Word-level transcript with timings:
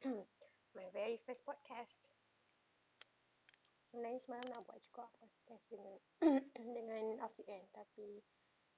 my 0.76 0.88
very 0.96 1.20
first 1.28 1.44
podcast. 1.44 2.08
Sebenarnya 3.84 4.16
semalam 4.24 4.46
nak 4.48 4.64
buat 4.64 4.80
juga 4.80 5.04
podcast 5.20 5.68
dengan 5.68 5.96
dengan 6.76 7.04
Afiq 7.20 7.44
kan 7.44 7.60
tapi 7.76 8.24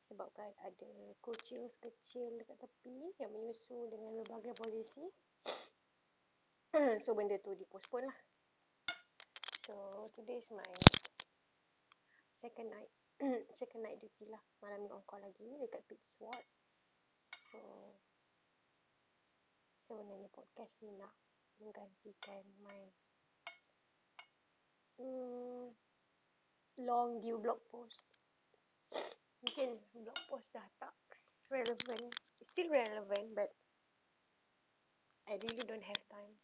sebabkan 0.02 0.50
ada 0.66 0.90
kucing 1.22 1.70
sekecil 1.70 2.42
dekat 2.42 2.58
tepi 2.58 3.14
yang 3.22 3.30
menyusu 3.30 3.86
dengan 3.86 4.18
berbagai 4.18 4.54
posisi. 4.58 5.06
So 7.04 7.14
benda 7.14 7.38
tu 7.38 7.54
dipostpone 7.54 8.08
lah. 8.08 8.18
So 9.68 10.08
today 10.18 10.42
is 10.42 10.50
my 10.50 10.72
second 12.42 12.72
night. 12.72 12.90
Second 13.54 13.86
night 13.86 14.02
duty 14.02 14.26
lah. 14.26 14.42
Malam 14.58 14.82
ni 14.82 14.88
on 14.90 15.06
call 15.06 15.22
lagi 15.22 15.46
dekat 15.46 15.86
Pit 15.86 16.02
Sword 16.18 16.46
so 17.52 17.60
podcast 20.32 20.80
ni 20.80 20.92
nak 20.96 21.12
menggantikan 21.60 22.42
my 22.64 22.82
hmm, 24.96 25.68
long 26.80 27.20
due 27.20 27.36
blog 27.36 27.60
post. 27.68 28.08
Mungkin 29.44 29.76
blog 29.92 30.20
post 30.32 30.48
dah 30.56 30.64
tak 30.80 30.96
relevant 31.52 32.08
still 32.40 32.72
relevant 32.72 33.36
but 33.36 33.52
I 35.28 35.36
really 35.38 35.64
don't 35.68 35.84
have 35.84 36.02
time 36.08 36.34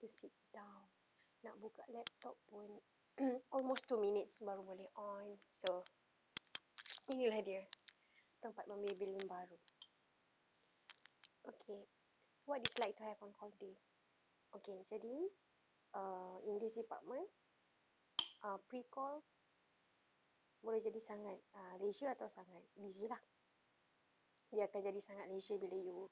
to 0.00 0.06
sit 0.08 0.32
down. 0.50 0.88
Nak 1.44 1.60
buka 1.60 1.84
laptop 1.92 2.40
pun 2.48 2.80
almost 3.54 3.84
2 3.92 4.00
minutes 4.00 4.40
baru 4.40 4.64
boleh 4.64 4.88
on. 4.96 5.36
So 5.52 5.84
inilah 7.12 7.44
dia 7.44 7.62
tempat 8.40 8.64
membeli 8.66 9.20
baru. 9.28 9.60
Okay 11.46 11.95
what 12.46 12.62
is 12.62 12.78
like 12.78 12.94
to 12.96 13.04
have 13.04 13.18
on 13.22 13.30
call 13.34 13.52
day 13.58 13.74
okay 14.54 14.80
jadi 14.86 15.30
uh, 15.94 16.38
in 16.46 16.58
this 16.62 16.78
department 16.78 17.26
uh, 18.46 18.58
pre-call 18.70 19.20
boleh 20.62 20.82
jadi 20.82 20.98
sangat 20.98 21.38
uh, 21.54 21.74
leisure 21.78 22.10
atau 22.10 22.26
sangat 22.26 22.62
busy 22.78 23.06
lah 23.06 23.20
dia 24.54 24.66
akan 24.70 24.80
jadi 24.82 25.00
sangat 25.02 25.26
leisure 25.30 25.58
bila 25.58 25.76
you 25.76 26.06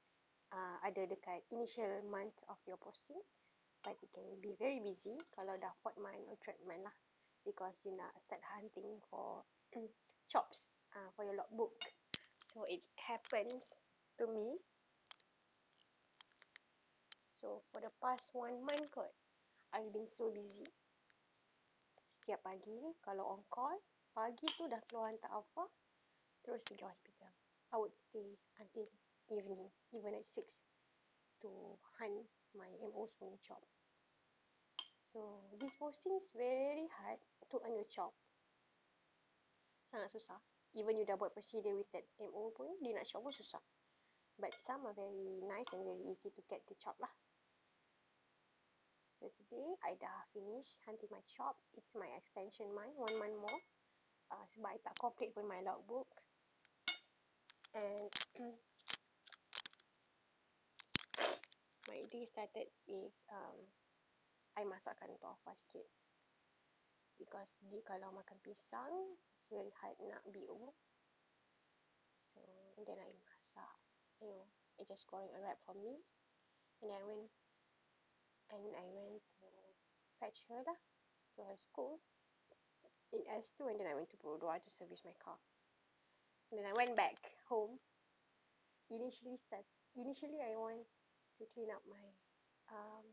uh, 0.53 0.77
ada 0.83 1.07
dekat 1.07 1.43
initial 1.55 2.03
month 2.07 2.35
of 2.51 2.59
your 2.67 2.79
posting 2.79 3.19
but 3.83 3.95
it 4.03 4.11
can 4.11 4.27
be 4.43 4.53
very 4.59 4.79
busy 4.83 5.15
kalau 5.35 5.55
dah 5.59 5.71
fourth 5.81 5.99
month 5.99 6.23
or 6.27 6.37
third 6.43 6.59
month 6.67 6.83
lah 6.83 6.97
because 7.45 7.77
you 7.85 7.93
nak 7.93 8.11
start 8.19 8.41
hunting 8.57 8.99
for 9.13 9.45
chops 10.33 10.73
uh, 10.97 11.13
for 11.15 11.23
your 11.29 11.37
logbook. 11.37 11.77
So 12.49 12.65
it 12.65 12.89
happens 12.97 13.77
to 14.19 14.25
me. 14.27 14.57
So 17.45 17.61
for 17.69 17.85
the 17.85 17.93
past 18.01 18.33
one 18.33 18.65
month 18.65 18.89
kot, 18.89 19.13
I've 19.77 19.93
been 19.93 20.09
so 20.09 20.33
busy. 20.33 20.65
Setiap 22.09 22.41
pagi 22.41 22.73
kalau 23.05 23.37
on 23.37 23.45
call, 23.53 23.77
pagi 24.17 24.49
tu 24.57 24.65
dah 24.65 24.81
keluar 24.89 25.13
hantar 25.13 25.29
Alpha, 25.29 25.69
terus 26.41 26.65
pergi 26.65 26.89
hospital. 26.89 27.29
I 27.69 27.77
would 27.77 27.93
stay 27.93 28.41
until 28.57 28.89
evening, 29.29 29.69
even 29.93 30.17
at 30.17 30.25
6 30.25 30.41
to 31.45 31.77
hunt 32.01 32.25
my 32.57 32.73
MO's 32.81 33.13
punya 33.21 33.37
job. 33.45 33.61
So 35.05 35.45
this 35.61 35.77
posting 35.77 36.17
is 36.17 36.33
very 36.33 36.89
hard 36.97 37.21
to 37.53 37.61
earn 37.61 37.77
a 37.77 37.85
job. 37.85 38.17
Sangat 39.93 40.09
susah 40.17 40.41
even 40.75 40.99
you 40.99 41.07
dah 41.07 41.15
buat 41.15 41.31
procedure 41.31 41.77
with 41.77 41.87
that 41.95 42.03
MO 42.19 42.51
pun 42.51 42.67
dia 42.83 42.99
nak 42.99 43.07
shop 43.07 43.23
pun 43.23 43.31
susah 43.31 43.63
but 44.43 44.51
some 44.51 44.83
are 44.91 44.97
very 44.97 45.39
nice 45.47 45.71
and 45.71 45.87
very 45.87 46.03
easy 46.11 46.35
to 46.35 46.43
get 46.51 46.67
the 46.67 46.75
chop 46.75 46.99
lah 46.99 47.11
so 49.25 49.33
today 49.41 49.73
I 49.81 49.97
dah 49.97 50.29
finish 50.37 50.77
hunting 50.85 51.09
my 51.09 51.25
chop 51.25 51.57
it's 51.73 51.97
my 51.97 52.05
extension 52.13 52.69
month 52.77 52.93
one 52.93 53.17
month 53.17 53.41
more 53.41 53.57
uh, 54.29 54.45
sebab 54.53 54.77
I 54.77 54.79
tak 54.85 54.93
complete 55.01 55.33
pun 55.33 55.49
my 55.49 55.65
logbook. 55.65 56.13
And 57.73 58.13
my 61.89 62.05
day 62.13 62.29
started 62.29 62.69
with 62.85 63.17
um, 63.33 63.65
I 64.61 64.69
masakkan 64.69 65.09
untuk 65.09 65.33
Alpha 65.33 65.57
sikit 65.57 65.89
because 67.17 67.57
dia 67.65 67.81
kalau 67.81 68.13
makan 68.13 68.37
pisang 68.45 68.93
it's 69.41 69.49
very 69.49 69.73
hard 69.81 69.97
nak 70.05 70.21
BO 70.29 70.77
so 72.29 72.45
and 72.77 72.85
then 72.85 73.01
I 73.01 73.09
masak 73.09 73.73
you 74.21 74.29
know 74.29 74.45
I 74.77 74.85
just 74.85 75.09
goreng 75.09 75.33
a 75.33 75.41
wrap 75.41 75.65
for 75.65 75.73
me. 75.73 75.97
And 76.85 76.93
then 76.93 77.01
I 77.01 77.07
went 77.09 77.33
and 78.55 78.75
I 78.79 78.87
went 78.95 79.23
to 79.43 79.47
fetch 80.23 80.47
her 80.49 80.63
lah 80.63 80.79
to 81.37 81.41
her 81.51 81.59
school. 81.59 81.99
In 83.15 83.23
S2 83.31 83.71
and 83.71 83.79
then 83.79 83.87
I 83.87 83.95
went 83.95 84.11
to 84.11 84.19
Brodua 84.19 84.59
to 84.59 84.71
service 84.71 85.03
my 85.07 85.15
car. 85.23 85.39
And 86.51 86.59
then 86.59 86.67
I 86.67 86.75
went 86.75 86.95
back 86.95 87.19
home. 87.47 87.79
Initially 88.91 89.39
start 89.39 89.65
initially 89.97 90.43
I 90.43 90.55
want 90.59 90.85
to 91.39 91.45
clean 91.55 91.71
up 91.71 91.83
my 91.89 92.05
um 92.71 93.07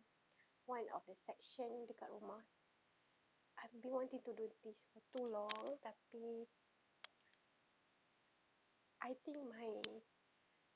one 0.65 0.85
of 0.93 1.01
the 1.09 1.17
section 1.17 1.87
dekat 1.89 2.09
rumah. 2.11 2.43
I've 3.61 3.73
been 3.81 3.93
wanting 3.93 4.21
to 4.25 4.33
do 4.33 4.49
this 4.65 4.89
for 4.89 5.01
too 5.13 5.25
long 5.29 5.77
tapi 5.85 6.49
I 9.01 9.17
think 9.25 9.37
my 9.49 9.69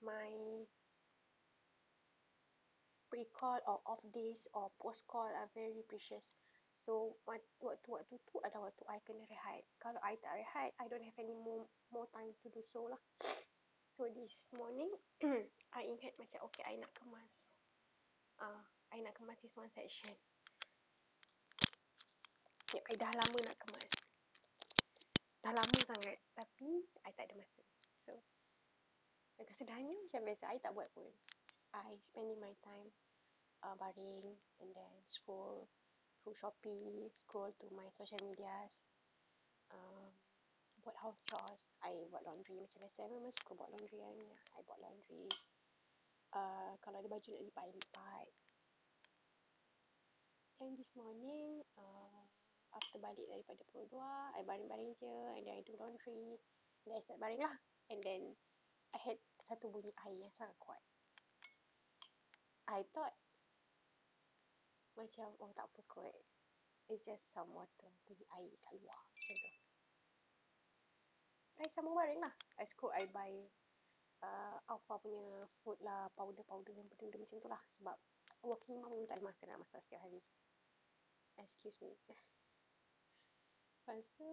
my 0.02 0.30
pre-call 3.16 3.64
or 3.64 3.80
off 3.88 4.04
days 4.12 4.44
or 4.52 4.68
post-call 4.84 5.32
are 5.32 5.48
very 5.56 5.80
precious. 5.88 6.36
So 6.76 7.16
waktu-waktu 7.24 8.20
tu 8.28 8.44
adalah 8.44 8.68
waktu 8.68 8.84
I 8.92 9.00
kena 9.08 9.24
rehat. 9.24 9.64
Kalau 9.80 10.04
I 10.04 10.20
tak 10.20 10.36
rehat, 10.36 10.76
I 10.76 10.92
don't 10.92 11.08
have 11.08 11.16
any 11.16 11.32
more 11.32 11.64
more 11.96 12.12
time 12.12 12.36
to 12.44 12.52
do 12.52 12.60
so 12.60 12.92
lah. 12.92 13.00
So 13.96 14.12
this 14.12 14.52
morning, 14.52 14.92
I 15.80 15.88
ingat 15.88 16.20
macam 16.20 16.44
okay, 16.52 16.68
I 16.68 16.76
nak 16.76 16.92
kemas. 17.00 17.56
Uh, 18.36 18.60
I 18.92 19.00
nak 19.00 19.16
kemas 19.16 19.40
this 19.40 19.56
one 19.56 19.72
section. 19.72 20.12
Ya, 22.76 22.84
I 22.92 23.00
dah 23.00 23.08
lama 23.08 23.40
nak 23.40 23.56
kemas. 23.56 23.94
Dah 25.40 25.56
lama 25.56 25.80
sangat. 25.88 26.20
Tapi, 26.36 26.84
I 27.08 27.16
tak 27.16 27.32
ada 27.32 27.40
masa. 27.40 27.64
So, 28.04 28.20
sederhana 29.56 29.96
macam 29.96 30.28
biasa. 30.28 30.52
I 30.52 30.60
tak 30.60 30.76
buat 30.76 30.92
pun. 30.92 31.08
I 31.72 31.96
spending 32.04 32.44
my 32.44 32.52
time 32.68 32.92
uh, 33.66 33.74
baring 33.82 34.38
and 34.62 34.70
then 34.78 34.94
scroll 35.10 35.66
through 36.22 36.38
Shopee, 36.38 37.10
scroll 37.10 37.50
to 37.58 37.68
my 37.74 37.90
social 37.98 38.22
medias. 38.22 38.86
Um, 39.74 40.14
buat 40.86 40.94
house 41.02 41.18
chores. 41.26 41.74
I 41.82 42.06
buat 42.14 42.22
laundry 42.22 42.62
macam 42.62 42.86
biasa. 42.86 43.10
I 43.10 43.10
memang 43.10 43.34
suka 43.34 43.58
buat 43.58 43.74
laundry 43.74 43.98
kan. 43.98 44.20
I 44.54 44.62
buat 44.62 44.78
laundry. 44.78 45.26
Uh, 46.30 46.78
kalau 46.86 47.02
ada 47.02 47.10
baju 47.10 47.28
nak 47.34 47.44
lipat, 47.50 47.64
I 47.66 47.74
lipat. 47.74 48.28
And 50.62 50.74
this 50.78 50.94
morning, 50.94 51.66
uh, 51.76 52.24
after 52.78 53.02
balik 53.02 53.26
daripada 53.28 53.60
pukul 53.74 53.90
2, 53.90 54.38
I 54.38 54.42
baring-baring 54.46 54.94
je 55.02 55.16
and 55.42 55.44
then 55.50 55.58
I 55.58 55.64
do 55.66 55.74
laundry. 55.82 56.38
And 56.86 56.88
then 56.94 56.98
I 57.00 57.02
start 57.02 57.18
baring 57.18 57.42
lah. 57.42 57.56
And 57.90 58.00
then 58.06 58.22
I 58.94 59.00
had 59.02 59.18
satu 59.42 59.74
bunyi 59.74 59.92
air 60.06 60.16
yang 60.16 60.34
sangat 60.38 60.56
kuat. 60.62 60.82
I 62.66 62.86
thought 62.94 63.14
macam 65.06 65.30
oh 65.38 65.54
tak 65.54 65.70
apa 65.70 65.82
kot. 65.86 66.18
It's 66.90 67.06
just 67.06 67.30
some 67.30 67.54
water. 67.54 67.90
Bunyi 68.10 68.26
air 68.34 68.54
kat 68.62 68.74
luar. 68.78 69.02
Macam 69.14 69.36
tu. 69.38 69.52
I 71.62 71.70
sambung 71.72 71.96
baring 71.96 72.20
lah. 72.20 72.34
I 72.60 72.66
scroll, 72.68 72.94
I 72.94 73.08
buy 73.10 73.32
uh, 74.26 74.58
Alpha 74.70 75.00
punya 75.00 75.48
food 75.64 75.80
lah, 75.82 76.12
powder-powder 76.14 76.76
yang 76.76 76.86
benda-benda 76.92 77.22
macam 77.22 77.38
tu 77.40 77.50
lah. 77.50 77.62
Sebab 77.80 77.96
working 78.44 78.82
mom 78.82 79.08
tak 79.08 79.18
ada 79.18 79.24
masa 79.24 79.48
nak 79.48 79.62
masak 79.64 79.82
setiap 79.82 80.04
hari. 80.04 80.20
Excuse 81.40 81.80
me. 81.82 81.96
Lepas 83.86 84.10
tu, 84.18 84.28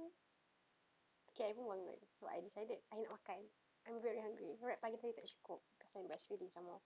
okay, 1.32 1.52
I 1.52 1.56
pun 1.56 1.68
bangun. 1.68 2.00
So, 2.16 2.24
I 2.28 2.40
decided 2.40 2.80
I 2.88 3.00
nak 3.04 3.20
makan. 3.20 3.48
I'm 3.84 3.98
very 4.00 4.20
hungry. 4.20 4.56
Right, 4.60 4.80
pagi 4.80 4.96
tadi 4.96 5.14
tak 5.16 5.28
cukup. 5.28 5.60
Because 5.76 5.92
I'm 5.96 6.08
breastfeeding 6.08 6.50
sama. 6.52 6.80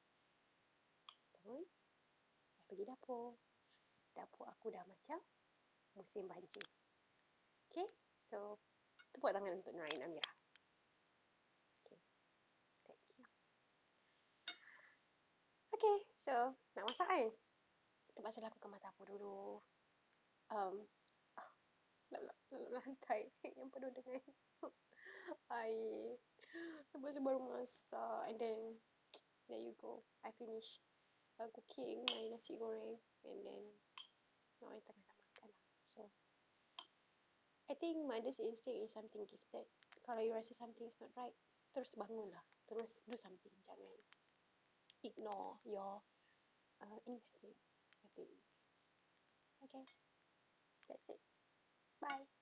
Bangun. 1.43 1.63
I 1.63 2.65
pergi 2.67 2.85
dapur. 2.87 3.39
Macam 4.87 5.19
musim 5.99 6.31
banjir. 6.31 6.63
Okay, 7.71 7.87
so 8.15 8.57
tepuk 9.11 9.35
tangan 9.35 9.59
untuk 9.59 9.75
Nurain 9.75 10.07
Amira. 10.07 10.33
Okay, 11.83 11.99
thank 12.87 13.03
you. 13.11 13.21
Okay, 15.75 15.97
so 16.15 16.55
nak 16.79 16.87
masak 16.87 17.07
kan? 17.11 17.29
Itu 18.15 18.21
pasal 18.23 18.47
aku 18.47 18.59
kemas 18.63 18.87
apa 18.87 19.03
dulu. 19.05 19.61
Um, 20.49 20.87
lap-lap 22.15 22.39
lantai 22.71 23.29
yang 23.59 23.69
penuh 23.69 23.91
dengan 23.91 24.23
air. 25.61 26.17
Lepas 26.95 27.13
tu 27.13 27.21
baru 27.21 27.41
masak 27.43 28.21
and 28.31 28.39
then 28.39 28.59
there 29.51 29.61
you 29.61 29.75
go. 29.77 30.07
I 30.23 30.31
finish 30.39 30.81
uh, 31.43 31.51
cooking 31.53 32.07
my 32.09 32.33
nasi 32.33 32.57
goreng 32.57 32.97
and 33.27 33.41
then 33.45 33.65
think 37.79 38.05
mother's 38.05 38.41
instinct 38.41 38.85
is 38.85 38.93
something 38.93 39.25
gifted. 39.29 39.67
Kalau 40.05 40.21
you 40.23 40.33
rasa 40.33 40.57
something 40.57 40.87
is 40.87 40.99
not 41.01 41.13
right, 41.17 41.35
terus 41.73 41.93
bangunlah. 41.95 42.43
Terus 42.67 43.05
do 43.07 43.17
something. 43.19 43.55
Jangan 43.63 43.93
ignore 45.05 45.61
your 45.63 46.03
uh, 46.83 46.99
instinct. 47.07 47.61
I 48.03 48.09
think. 48.15 48.33
Okay. 49.65 49.85
That's 50.89 51.07
it. 51.09 51.21
Bye. 52.01 52.36